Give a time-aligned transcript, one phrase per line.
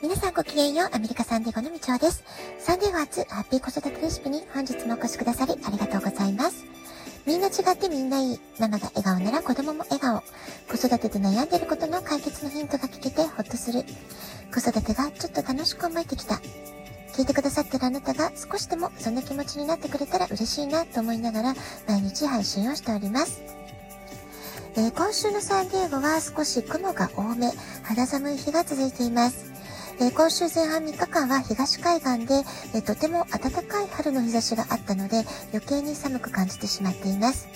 [0.00, 2.22] 皆さんごきげんよう、アメリカサンデーゴのみちおです。
[2.60, 6.64] サンデーゴ初ハッピー子育てレシピに本日もお越しくださりありがとうございます。
[7.26, 8.40] みんな違ってみんないい。
[8.60, 10.22] ママが笑顔なら子供も笑顔。
[10.70, 13.82] 子育てで悩んでることの解決のヒントが聞けてほっとする。
[14.54, 16.36] 子育てがちょっと楽しく思えてきた。
[17.16, 21.54] 聞いてくださってるあなたが少しでもそんな気持ちになってくれたら嬉しいなと思いながら
[21.88, 23.42] 毎日配信をしております。
[24.76, 27.50] えー、今週のサンディエゴは少し雲が多め、
[27.82, 29.47] 肌寒い日が続いています。
[30.00, 32.34] えー、今週前半3日間は東海岸で、
[32.72, 37.48] えー、とても暖かい春の日差しがあったので余計に寒く感じてしまっています。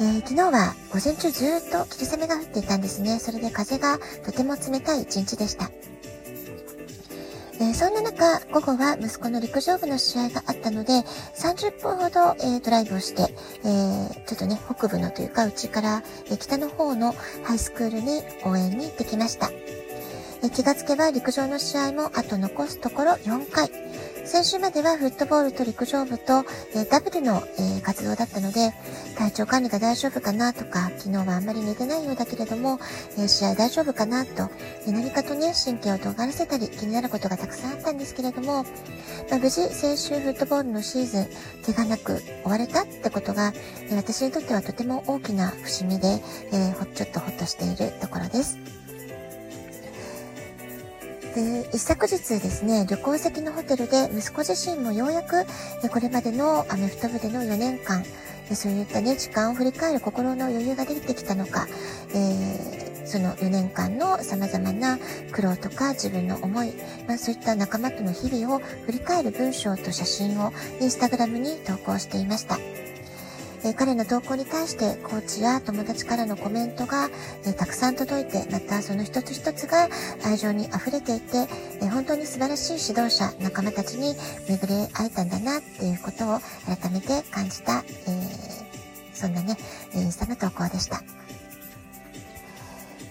[0.00, 3.18] えー、昨日は午前中ずっと霧雨が降っていたんですね。
[3.18, 5.70] それで風がとても冷たい一日でした。
[7.60, 10.92] えー、そんな中、午後は息子の陸上部の試合があったので、
[11.36, 13.32] 30分ほど、えー、ドライブをして、
[13.64, 19.50] えー、ちょっとね、北部のというか、うちから、え北の方のハイスクールに応援に行ってきました。
[20.50, 23.70] 気がつけば陸上の試合もあと残すところ4回。
[24.24, 28.72] 先週まではフットボールと陸上部と、えダブルの、え活動だったので、
[29.18, 32.80] 体調管理が大丈夫かなとか、昨日はあんまり寝てないようだけれども、
[33.18, 34.48] え試合大丈夫かなと、
[34.86, 38.64] え何かとね、神経を尖らせたり気になることがたくさんあったんですけれども、
[39.30, 43.52] まあ、無事、先週フットボールのシーズン、怪我なく終われたってことが、
[43.90, 48.83] え私にとってはとても大きな節目で、えー、ちょっとほっとしているところです。
[51.34, 55.44] で、一昨日ですね、旅行先のホテルで息子自身もようやく、
[55.90, 58.04] これまでのアメフト部での4年間、
[58.54, 61.66] そういったね、時間を振り返る心の余裕ができてきたのか、
[62.14, 64.98] えー、その4年間の様々な
[65.32, 66.72] 苦労とか自分の思い、
[67.08, 72.58] まあ、そういった仲間との日々を振り返る文章と写真をインスタグラムに投稿していました。
[73.64, 77.08] えー、彼の投稿に対してコーチや友達からのコメントが、
[77.44, 79.88] えー、たくさん届いて、またその一つ一つが
[80.24, 81.48] 愛情に溢れていて、
[81.80, 84.14] えー、本当に素晴らしい指導者、仲間たちに
[84.48, 88.64] 巡り会えたんだなっていうことを改めて感じた、え
[89.14, 89.56] そんなね、
[89.94, 91.23] インスタの投稿でした。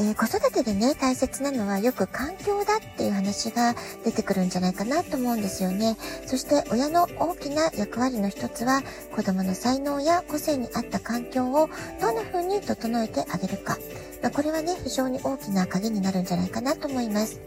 [0.00, 5.96] えー、子育てでね、大切なのはよく環境だっていう話が出てくるんじゃないかなと思うんですよね。
[6.26, 8.82] そして親の大きな役割の一つは
[9.14, 11.68] 子供の才能や個性に合った環境を
[12.00, 13.76] どんな風に整えてあげるか。
[14.22, 17.40] まあ、これはね、非常に大きな鍵になるんじゃないかなと思います。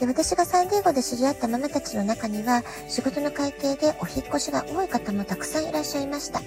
[0.00, 6.40] で私がサンディエゴで知り合ったママたちの中には仕事の会計でお引越しが多い方もたくさんいらっしゃいました。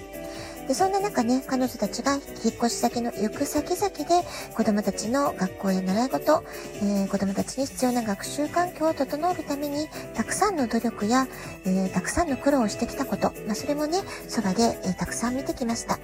[0.66, 2.22] でそんな中ね、彼女たちが引っ
[2.56, 6.42] 越し先の行く先々で子供たちの学校や習い事、
[6.76, 11.26] えー、子供たちに必要な学習環境を整えるために、たくさんの努力や、
[11.66, 15.98] えー、たくさんの苦労をしてきたこと、まあ、それもね、そばで、えー、たくさん見てきました。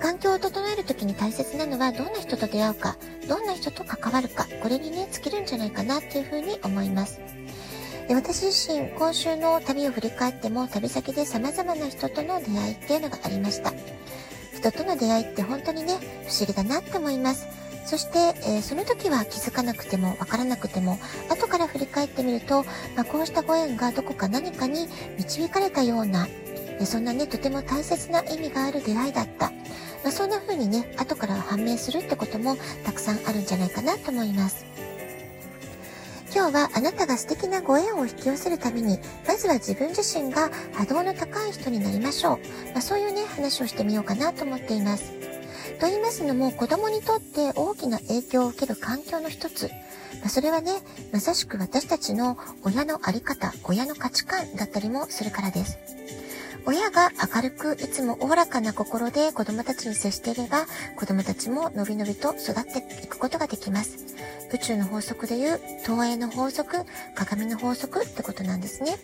[0.00, 2.96] 環境を整えるときに大切なのはどんな人と出会うか、
[3.28, 7.18] どんな人と関わるか、これにね、尽きるんじゃないかなっていうふうに思います。
[8.08, 13.70] で私自身、今週の旅を振り返っても、旅先で様々な人との出会いっていうのがありました。
[14.56, 17.46] 人との出会いって本当にね、不思議だなって思います。
[17.84, 20.98] そして、えー、その時は気づかなくても、わからなくても、
[21.28, 22.64] 後から振り返ってみると、
[22.96, 24.88] まあ、こうしたご縁がどこか何かに
[25.18, 26.28] 導かれたような、
[26.80, 29.50] えそんなね、とても大切な意味がある出会いだった。
[30.02, 34.64] まあ、そんな風にね、後から判明するってこともたくさんあるんじゃないかなと思います。
[36.34, 42.38] 今日はあなたが素敵なご縁を引き寄せるために、まずは自分自身が波動の高い人になりましょう。
[42.72, 45.12] まあ、そういうね、話をしてみようかなと思っています。
[45.80, 49.70] と言いますのも、子供にとって大きな影響を受ける環境の一つ。
[50.20, 50.72] まあ、それはね、
[51.12, 55.78] まさしく私たちの親のあり方、親の価値観だったりもするからです。
[56.66, 63.96] 親が明るくいつもおおらかな心で子供たちに接していれば、子供たちものびのびと育っていくことができます。
[64.52, 68.96] 宇宙の法則でいう投影の法則、鏡の法則ってことなんですね。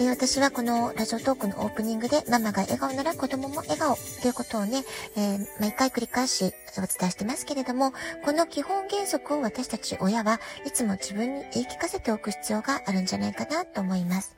[0.00, 4.82] え、私はこのラジオトークのオープニングでママが笑顔なら子供も笑顔ということをね、
[5.16, 7.92] えー、毎回繰り返しお伝えしてますけれども、
[8.24, 14.34] この基本原則を私たち親はいつも自分に言い聞かせておく必要があるんじゃないかなと思います。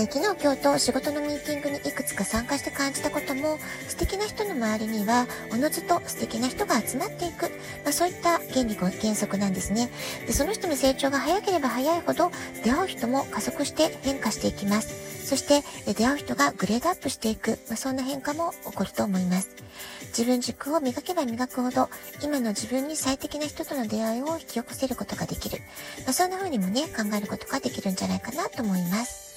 [0.00, 7.50] え、昨日今日と仕事のミーティングにいくつか参加して感じたことも、素敵な人の周りには、おのずと素敵な人が集まっていく、
[7.84, 9.90] まあ、そういった原理、原則なんですね。
[10.26, 12.30] で、その人の成長が早ければ早いほど、
[12.64, 15.28] 出会う人も加速して変化していきます。
[15.28, 15.62] そして、
[15.92, 19.50] 出会う人がグレードアップしていく、まあ、そんな変化も起こると思います。
[20.16, 21.90] 自分軸を磨けば磨くほど、
[22.22, 25.58] 今の自分に最適な人との出会いを引き起こせることができる。
[26.04, 29.29] まあ、そんな風にもね、考えることができるんじゃないかなと思います。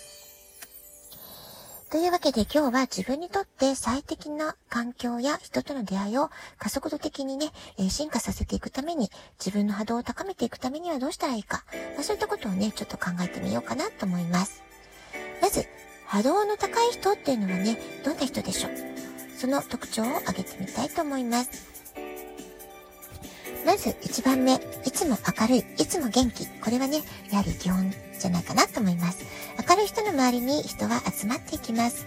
[1.93, 14.63] というわけで今日は自分にとって最適な環境や人との出会いを加速度的にね、え進化させていくために、自分の波動を高めていくためにはどうしたらいいか、まあ、そういったことをね、ちょっと考えてみようかなと思います。
[15.39, 15.67] まず、
[16.07, 18.71] 波動の高い人っていうのはね、どんな人でしょう？
[19.37, 21.51] その特徴を挙げてみたいと思います。
[23.67, 24.57] まず1番目、い
[24.91, 26.47] つも明るい、いつも元気。
[26.59, 27.93] これはね、やはり基本
[28.23, 29.25] じゃないかなと思います。
[29.69, 32.05] 明るい人の周りに人は集まっていきます。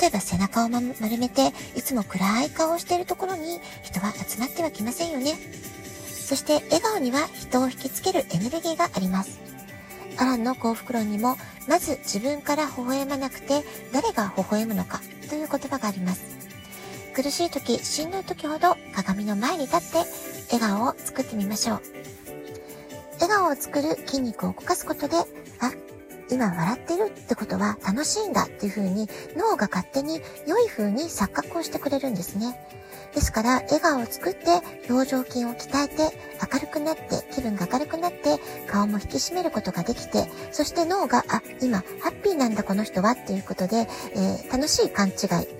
[0.00, 5.34] 例えば背中を丸めて、いつも暗い顔をしているところに人は集まってはきませんよね。
[6.06, 9.40] そして笑顔には人を引きつけるエネルギーがあります。
[10.16, 11.36] アランの幸福論にも、
[11.68, 16.22] まず自分から微笑まなくて誰が微笑むのかという言葉があります。
[17.12, 19.98] 苦しい時、しんどい時ほど鏡の前に立って
[20.52, 21.99] 笑顔を作ってみましょう。
[23.20, 25.24] 笑顔を作る筋肉を動かすことで、あ、
[26.30, 32.56] 今笑ってるってことは楽しいんだっていう風に脳が勝手に良い風に錯覚をしてくれるんですね。
[33.14, 36.16] ですから、笑顔を作って、表情筋を鍛えて、
[36.52, 37.00] 明るくなって、
[37.34, 38.38] 気分が明るくなって、
[38.68, 45.10] 顔も引き締めることができて、そして脳が、あ、今、ハッピーなんだこの人はっていうことで、えー、楽しい勘違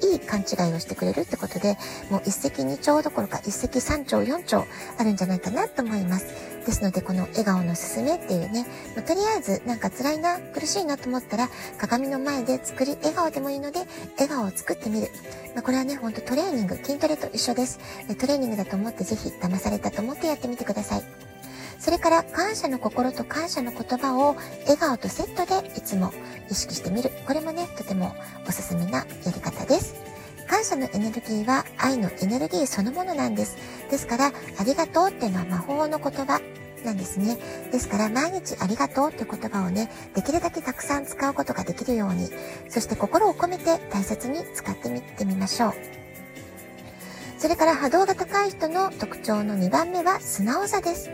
[0.04, 1.76] い、いい勘違いをしてくれるってことで、
[2.08, 4.64] もう一石二鳥どころか一石三鳥四鳥
[4.98, 6.26] あるんじゃないかなと思います。
[6.70, 8.64] ですので、この笑顔のすすめっていうね、
[8.94, 13.80] まあ、とりあえずなんか辛いな、苦しいなと思ったら、鏡の前で作り、笑顔でもいいので、
[14.16, 15.08] 笑顔を作ってみる。
[15.54, 17.80] まあ、これはね、ほんとトレーニング、筋トレと一緒です。
[18.20, 21.02] トレーニングだと思ってぜひ騙されたと思ってやってみてください。
[21.80, 26.12] それから感謝の心と感謝の言葉を笑顔とセットでいつも
[26.50, 27.10] 意識してみる。
[27.26, 28.14] これもね、とても
[28.46, 30.09] おすすめなやり方です。
[30.50, 33.56] 感謝のエネルギーは愛のエネルギーそのものなんです。
[33.88, 36.40] ですから、ありがとうっていうのは魔法の言葉
[36.84, 37.38] なんですね。
[37.70, 42.30] ですから、毎日ありがとうって言葉をね、できるだけたくさん使うことができるように、
[42.68, 45.74] そして心を込めて大切に使ってみてみましょう。
[47.38, 51.10] それから波動が高い人の特徴の2番目は素直さです。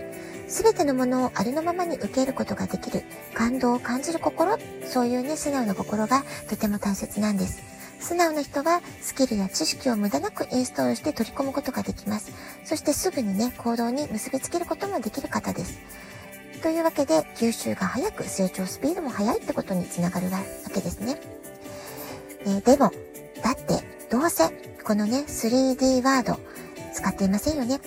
[0.48, 3.04] すべてのものをありのままに受けることができる
[3.34, 4.56] 感動を感じる心、
[4.86, 7.75] そういうね、素直な心がとても大切なんです。
[8.00, 12.32] 素直な人はスキルや知識を無駄なくインストールして取り込むことができます。
[12.64, 15.80] そしてすぐにね、行動に結びつけることもできる方です。
[16.62, 20.40] というわけで、吸収が早く成長スピードも速いってことにつながるわ
[20.72, 21.20] けですね。
[22.40, 22.92] えー、でも、
[23.42, 24.50] だって、どうせ、
[24.84, 26.38] このね、3D ワード、
[26.92, 27.80] 使っていませんよね。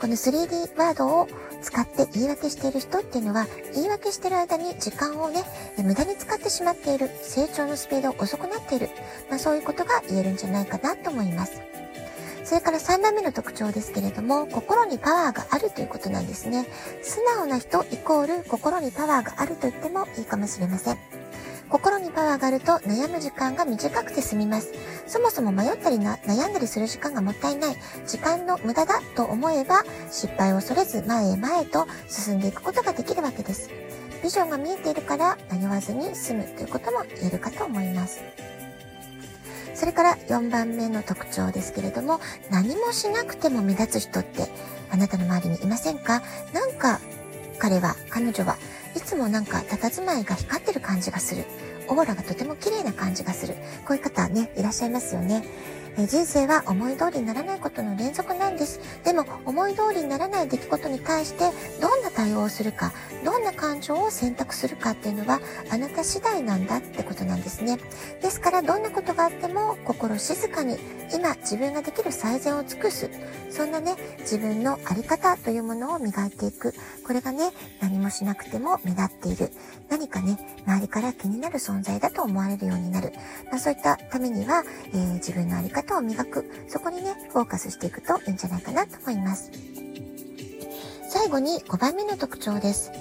[0.00, 1.28] この 3D ワードを
[1.62, 5.44] 使って言い訳している人っていうのは、言い訳してる間に時間をね、
[5.78, 8.90] 無駄に使ってしまっている、成長のスピードが遅くなっている、
[9.28, 11.60] まあそういうことが言えるんじゃないかなと思います。
[12.44, 16.66] それから3番目の特徴ですけれども、心にパワーがあるということなんですね。
[17.02, 21.19] 素直な人イコール心にパワーがあると言ってもいいかもしれません。
[21.70, 24.72] 心にパワーがあると悩む時間が短くて済みます。
[25.06, 27.76] そもそも迷ったりな悩んだりする時間がもったいない、
[28.06, 33.70] 時間の無駄だと思えば、失敗を恐れず前へ前へと進んでいくことができるわけです。
[34.22, 38.20] ビジョンが見えているから迷わずに済むということも言えるかと思います。
[39.74, 42.20] それから4番目の特徴ですけれども、
[42.50, 44.48] 何もしなくても目立つ人って
[44.90, 46.20] あなたの周りにいませんか？
[46.52, 47.00] なんか
[47.58, 48.56] 彼は、彼女は
[48.96, 51.44] いつもなんか佇まいが光ってる感じがする。
[51.88, 53.54] オーラがとても綺麗な感じがする。
[53.86, 55.42] こういう方ね、いらっしゃいますよね。
[55.98, 58.80] え人生は思い通りにならないことの連続なんです。
[59.04, 61.50] でも、思い通りにならない出来事に対して、
[61.80, 62.92] どんな対応をするか、
[63.24, 67.78] どんな感情を選択するかっていうのは、あなた次第なんだってことなんですね。
[68.22, 70.78] ですから、どんなことがあっても、心静かに、
[71.12, 73.10] 今自分ができる最善を尽くす。
[73.50, 76.72] そんなね、自分のあり方というものを磨いていく。
[77.04, 77.50] これがね、
[77.80, 79.50] 何もしなくても目立っている。
[79.88, 83.12] 何かね、周りから気になる存在だと思われるようになる。
[83.50, 84.62] まあ、そういったためには、
[84.92, 86.44] えー、自分のあり方を磨く。
[86.68, 89.50] そこにね、フォーカスしていくといいんじゃないかなと思います。
[91.08, 92.92] 最後に5番目の特徴です。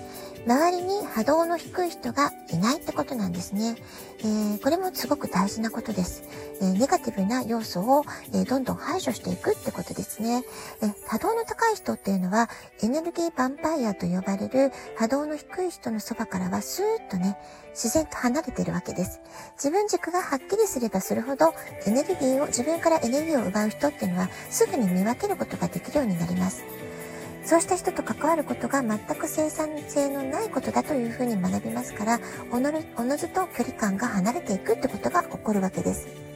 [0.49, 3.75] 周りに波動の低い人がいないってことなんですね。
[4.21, 6.23] えー、これもすごく大事なことです。
[6.59, 8.03] えー、ネガティブな要素を、
[8.33, 10.43] えー、どんどん排除していくってことですね。
[10.81, 12.49] え波動の高い人っていうのは
[12.81, 17.37] エネルギーヴァンパイアと呼ばれる波動の低い人のそばからはスーッとね、
[17.73, 19.21] 自然と離れてるわけです。
[19.53, 21.53] 自分軸がはっきりすればするほど
[21.85, 26.88] エネルギーを、自分からエネルギーを奪う人っていうのはすぐに見分けることができるようになります。
[27.49, 32.19] そうした人と関わることが全く生産性のないことだというふうに学びますから、
[32.51, 36.28] おのおのずと距離感が離れていくってことが起こるわけです。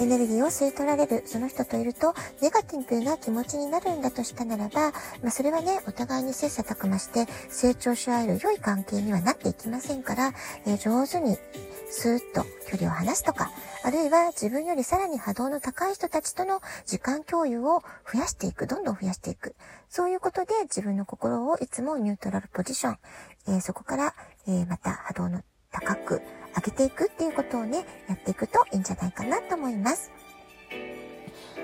[0.00, 4.92] エネルギーを吸い取られるその人といると、ネガティブな気持ちになるんだとしたならば、
[5.22, 10.32] まあ、それはね、お互いに切磋琢磨して成長し合える良い関係にはなっていきませんから、
[10.66, 11.36] えー、上手に
[11.90, 13.50] スーッと距離を離すとか、
[13.82, 19.54] あるいは自分よりさらに波動の高い人たちとの時間共有を増やしていく、どんどん増やしていく。
[19.90, 22.98] そういうことで自分の心をいつもニュートラルポジション、
[23.48, 24.14] えー、そこから、
[24.46, 26.22] えー、また波動の高く
[26.56, 30.10] 上げていくっていうことをね、やっていくといいんじゃないかなと思います。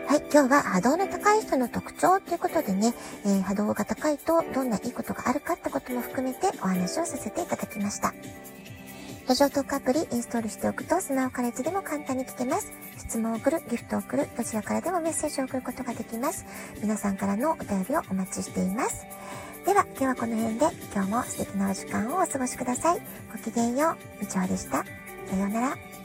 [0.07, 2.95] はい、今日は波動の高い人の特徴ということでね、
[3.25, 8.15] えー、波動が高いとどんないいことがあるかってことも含めてお話をさせていただきました。
[9.27, 12.73] ラジオトークアプリインストールしておくとスマホからいつでも簡単に聞けます。
[12.97, 16.47] 質問を送る、ギフトを送る、どちらからでもメッセージを送ることができます。
[16.81, 19.05] 皆さんからのお便りをお待ちしています。
[19.67, 23.01] では、今日はこの辺で今日も素敵なお時間をお過ごしください。
[23.33, 24.25] ごきげんよう。
[24.25, 24.85] 部長でした。
[25.29, 25.96] さようなら。